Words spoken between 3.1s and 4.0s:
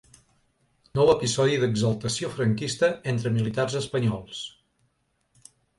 entre militars